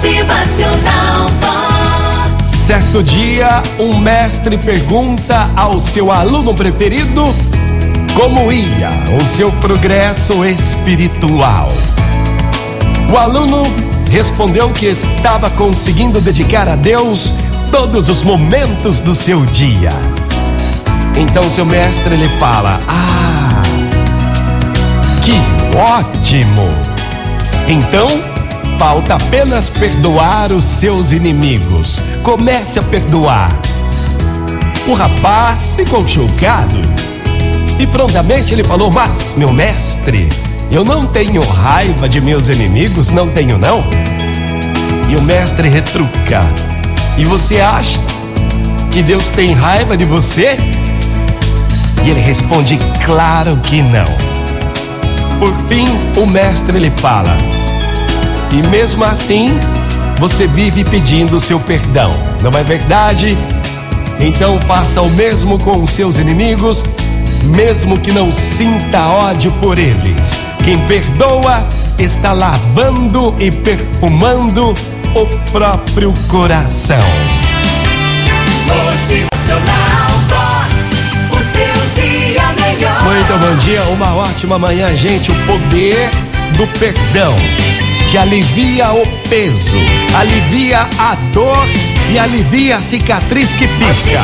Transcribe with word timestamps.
Motivacional 0.00 1.28
Vox. 1.42 2.58
Certo 2.58 3.02
dia, 3.02 3.62
um 3.78 3.98
mestre 3.98 4.56
pergunta 4.56 5.50
ao 5.54 5.78
seu 5.78 6.10
aluno 6.10 6.54
preferido 6.54 7.22
como 8.14 8.50
ia 8.50 8.88
o 9.14 9.22
seu 9.22 9.52
progresso 9.52 10.42
espiritual. 10.42 11.68
O 13.12 13.18
aluno 13.18 13.62
respondeu 14.10 14.70
que 14.70 14.86
estava 14.86 15.50
conseguindo 15.50 16.18
dedicar 16.18 16.66
a 16.66 16.76
Deus 16.76 17.34
todos 17.70 18.08
os 18.08 18.22
momentos 18.22 19.00
do 19.00 19.14
seu 19.14 19.44
dia. 19.44 19.92
Então 21.14 21.42
seu 21.42 21.66
mestre 21.66 22.16
lhe 22.16 22.28
fala: 22.38 22.80
Ah, 22.88 23.62
que 25.22 25.38
ótimo! 25.76 26.66
Então 27.68 28.39
falta 28.80 29.16
apenas 29.16 29.68
perdoar 29.68 30.50
os 30.50 30.64
seus 30.64 31.12
inimigos. 31.12 32.00
Comece 32.22 32.78
a 32.78 32.82
perdoar. 32.82 33.52
O 34.88 34.94
rapaz 34.94 35.74
ficou 35.76 36.08
chocado 36.08 36.80
e 37.78 37.86
prontamente 37.86 38.54
ele 38.54 38.64
falou: 38.64 38.90
Mas, 38.90 39.34
meu 39.36 39.52
mestre, 39.52 40.26
eu 40.70 40.82
não 40.82 41.04
tenho 41.04 41.42
raiva 41.42 42.08
de 42.08 42.22
meus 42.22 42.48
inimigos, 42.48 43.10
não 43.10 43.28
tenho 43.28 43.58
não. 43.58 43.84
E 45.10 45.16
o 45.16 45.20
mestre 45.24 45.68
retruca: 45.68 46.40
E 47.18 47.26
você 47.26 47.60
acha 47.60 48.00
que 48.90 49.02
Deus 49.02 49.28
tem 49.28 49.52
raiva 49.52 49.94
de 49.94 50.06
você? 50.06 50.56
E 52.02 52.08
ele 52.08 52.20
responde: 52.20 52.78
Claro 53.04 53.58
que 53.58 53.82
não. 53.82 54.06
Por 55.38 55.54
fim, 55.68 55.84
o 56.16 56.24
mestre 56.24 56.78
lhe 56.78 56.90
fala: 56.92 57.49
E 58.52 58.66
mesmo 58.68 59.04
assim, 59.04 59.48
você 60.18 60.46
vive 60.46 60.84
pedindo 60.84 61.36
o 61.36 61.40
seu 61.40 61.60
perdão, 61.60 62.10
não 62.42 62.50
é 62.58 62.62
verdade? 62.64 63.36
Então 64.18 64.60
faça 64.66 65.00
o 65.00 65.08
mesmo 65.10 65.58
com 65.58 65.80
os 65.82 65.90
seus 65.90 66.18
inimigos, 66.18 66.84
mesmo 67.44 67.96
que 67.98 68.10
não 68.10 68.32
sinta 68.32 69.06
ódio 69.06 69.52
por 69.52 69.78
eles. 69.78 70.32
Quem 70.64 70.78
perdoa 70.86 71.64
está 71.98 72.32
lavando 72.32 73.34
e 73.38 73.50
perfumando 73.50 74.74
o 75.14 75.26
próprio 75.50 76.12
coração. 76.28 76.98
Motivacional 78.66 80.10
Vox. 80.28 80.90
O 81.30 81.36
seu 81.36 82.02
dia 82.02 82.42
melhor. 82.60 83.02
Muito 83.04 83.38
bom 83.38 83.56
dia, 83.64 83.82
uma 83.84 84.14
ótima 84.14 84.58
manhã, 84.58 84.94
gente. 84.94 85.30
O 85.30 85.34
poder 85.46 86.10
do 86.56 86.66
perdão 86.78 87.34
te 88.10 88.18
alivia 88.18 88.92
o 88.92 89.06
peso, 89.28 89.78
alivia 90.18 90.88
a 90.98 91.14
dor 91.32 91.68
e 92.10 92.18
alivia 92.18 92.78
a 92.78 92.82
cicatriz 92.82 93.50
que 93.50 93.68
pica. 93.68 94.20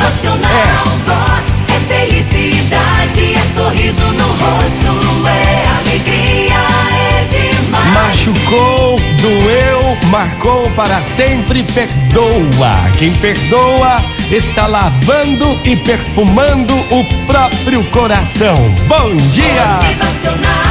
Vox. 1.05 1.63
É 1.69 1.79
felicidade, 1.87 3.33
é 3.33 3.41
sorriso 3.53 4.03
no 4.11 4.27
rosto, 4.27 5.25
é 5.25 5.67
alegria, 5.79 6.53
é 6.91 7.25
demais. 7.29 7.93
Machucou, 7.93 8.99
doeu, 9.21 9.97
marcou 10.09 10.69
para 10.71 11.01
sempre, 11.01 11.63
perdoa. 11.63 12.91
Quem 12.99 13.13
perdoa 13.13 14.03
está 14.29 14.67
lavando 14.67 15.57
e 15.63 15.77
perfumando 15.77 16.73
o 16.91 17.05
próprio 17.25 17.85
coração. 17.85 18.57
Bom 18.89 19.15
dia! 19.15 19.65
Motivacional 19.65 20.66